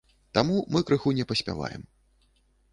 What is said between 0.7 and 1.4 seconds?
мы крыху не